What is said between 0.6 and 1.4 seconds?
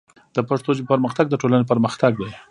ژبې پرمختګ د